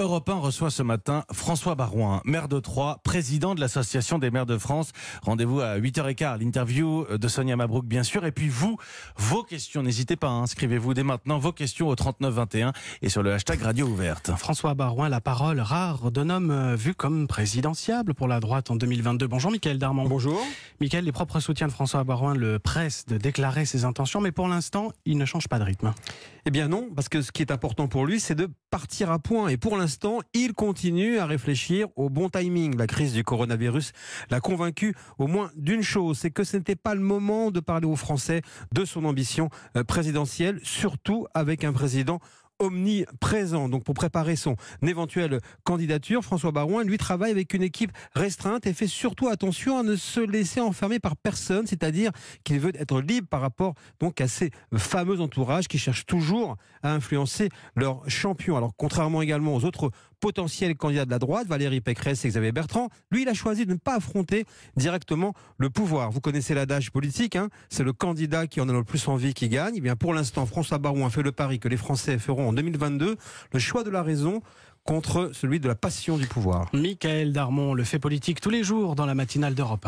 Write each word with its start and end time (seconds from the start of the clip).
Europe 0.00 0.28
1 0.28 0.34
reçoit 0.34 0.70
ce 0.70 0.84
matin 0.84 1.24
François 1.32 1.74
Barouin, 1.74 2.20
maire 2.24 2.46
de 2.46 2.60
Troyes, 2.60 3.00
président 3.02 3.56
de 3.56 3.60
l'Association 3.60 4.20
des 4.20 4.30
maires 4.30 4.46
de 4.46 4.56
France. 4.56 4.92
Rendez-vous 5.22 5.58
à 5.58 5.76
8h15, 5.76 6.38
l'interview 6.38 7.04
de 7.10 7.26
Sonia 7.26 7.56
Mabrouk 7.56 7.84
bien 7.84 8.04
sûr. 8.04 8.24
Et 8.24 8.30
puis 8.30 8.48
vous, 8.48 8.76
vos 9.16 9.42
questions, 9.42 9.82
n'hésitez 9.82 10.14
pas, 10.14 10.28
hein. 10.28 10.42
inscrivez-vous 10.42 10.94
dès 10.94 11.02
maintenant 11.02 11.38
vos 11.38 11.50
questions 11.50 11.88
au 11.88 11.96
3921 11.96 12.72
et 13.02 13.08
sur 13.08 13.24
le 13.24 13.32
hashtag 13.32 13.60
Radio 13.60 13.88
Ouverte. 13.88 14.30
François 14.36 14.74
Barouin, 14.74 15.08
la 15.08 15.20
parole 15.20 15.58
rare 15.58 16.12
d'un 16.12 16.30
homme 16.30 16.52
euh, 16.52 16.76
vu 16.76 16.94
comme 16.94 17.26
présidentiable 17.26 18.14
pour 18.14 18.28
la 18.28 18.38
droite 18.38 18.70
en 18.70 18.76
2022. 18.76 19.26
Bonjour 19.26 19.50
Michael 19.50 19.78
Darmon. 19.78 20.04
Bonjour. 20.04 20.40
Michael, 20.80 21.06
les 21.06 21.12
propres 21.12 21.40
soutiens 21.40 21.66
de 21.66 21.72
François 21.72 22.04
Barouin 22.04 22.36
le 22.36 22.60
pressent 22.60 23.06
de 23.06 23.18
déclarer 23.18 23.64
ses 23.64 23.84
intentions, 23.84 24.20
mais 24.20 24.30
pour 24.30 24.46
l'instant, 24.46 24.92
il 25.06 25.18
ne 25.18 25.24
change 25.24 25.48
pas 25.48 25.58
de 25.58 25.64
rythme. 25.64 25.92
Eh 26.46 26.52
bien 26.52 26.68
non, 26.68 26.88
parce 26.94 27.08
que 27.08 27.20
ce 27.20 27.32
qui 27.32 27.42
est 27.42 27.50
important 27.50 27.88
pour 27.88 28.06
lui, 28.06 28.20
c'est 28.20 28.36
de 28.36 28.48
partir 28.70 29.10
à 29.10 29.18
point. 29.18 29.48
Et 29.48 29.56
pour 29.56 29.76
l'instant, 29.76 29.87
il 30.34 30.54
continue 30.54 31.18
à 31.18 31.26
réfléchir 31.26 31.88
au 31.96 32.10
bon 32.10 32.28
timing. 32.28 32.76
La 32.76 32.86
crise 32.86 33.12
du 33.12 33.24
coronavirus 33.24 33.92
l'a 34.30 34.40
convaincu 34.40 34.94
au 35.18 35.26
moins 35.26 35.50
d'une 35.56 35.82
chose, 35.82 36.18
c'est 36.18 36.30
que 36.30 36.44
ce 36.44 36.56
n'était 36.56 36.76
pas 36.76 36.94
le 36.94 37.00
moment 37.00 37.50
de 37.50 37.60
parler 37.60 37.86
aux 37.86 37.96
Français 37.96 38.42
de 38.72 38.84
son 38.84 39.04
ambition 39.04 39.50
euh, 39.76 39.84
présidentielle, 39.84 40.60
surtout 40.62 41.26
avec 41.34 41.64
un 41.64 41.72
président 41.72 42.20
omniprésent. 42.58 43.68
Donc 43.68 43.84
pour 43.84 43.94
préparer 43.94 44.36
son 44.36 44.56
éventuelle 44.82 45.40
candidature, 45.64 46.22
François 46.22 46.52
Barouin, 46.52 46.84
lui, 46.84 46.98
travaille 46.98 47.30
avec 47.30 47.54
une 47.54 47.62
équipe 47.62 47.92
restreinte 48.14 48.66
et 48.66 48.72
fait 48.72 48.86
surtout 48.86 49.28
attention 49.28 49.78
à 49.78 49.82
ne 49.82 49.96
se 49.96 50.20
laisser 50.20 50.60
enfermer 50.60 50.98
par 50.98 51.16
personne, 51.16 51.66
c'est-à-dire 51.66 52.10
qu'il 52.44 52.60
veut 52.60 52.72
être 52.74 53.00
libre 53.00 53.28
par 53.28 53.40
rapport 53.40 53.74
donc 54.00 54.20
à 54.20 54.28
ces 54.28 54.50
fameux 54.76 55.20
entourages 55.20 55.68
qui 55.68 55.78
cherchent 55.78 56.06
toujours 56.06 56.56
à 56.82 56.92
influencer 56.92 57.48
leur 57.76 58.08
champion. 58.08 58.56
Alors 58.56 58.72
contrairement 58.76 59.22
également 59.22 59.54
aux 59.54 59.64
autres 59.64 59.90
potentiels 60.20 60.76
candidats 60.76 61.04
de 61.04 61.10
la 61.10 61.18
droite, 61.18 61.46
Valérie 61.46 61.80
Pécresse 61.80 62.24
et 62.24 62.28
Xavier 62.28 62.52
Bertrand, 62.52 62.88
lui, 63.10 63.22
il 63.22 63.28
a 63.28 63.34
choisi 63.34 63.66
de 63.66 63.72
ne 63.72 63.78
pas 63.78 63.96
affronter 63.96 64.44
directement 64.76 65.34
le 65.58 65.70
pouvoir. 65.70 66.10
Vous 66.10 66.20
connaissez 66.20 66.54
l'adage 66.54 66.90
politique, 66.90 67.36
hein 67.36 67.48
c'est 67.68 67.84
le 67.84 67.92
candidat 67.92 68.46
qui 68.46 68.60
en 68.60 68.68
a 68.68 68.72
le 68.72 68.84
plus 68.84 69.06
envie 69.08 69.34
qui 69.34 69.48
gagne. 69.48 69.74
Eh 69.76 69.80
bien 69.80 69.96
pour 69.96 70.14
l'instant, 70.14 70.46
François 70.46 70.78
Barouin 70.78 71.10
fait 71.10 71.22
le 71.22 71.32
pari 71.32 71.58
que 71.58 71.68
les 71.68 71.76
Français 71.76 72.18
feront 72.18 72.48
en 72.48 72.52
2022 72.52 73.16
le 73.52 73.58
choix 73.58 73.84
de 73.84 73.90
la 73.90 74.02
raison 74.02 74.42
contre 74.88 75.32
celui 75.34 75.60
de 75.60 75.68
la 75.68 75.74
passion 75.74 76.16
du 76.16 76.26
pouvoir. 76.26 76.70
Michael 76.72 77.34
Darmon, 77.34 77.74
le 77.74 77.84
fait 77.84 77.98
politique 77.98 78.40
tous 78.40 78.48
les 78.48 78.64
jours 78.64 78.94
dans 78.94 79.04
la 79.04 79.14
matinale 79.14 79.54
d'Europe 79.54 79.84
1. 79.84 79.86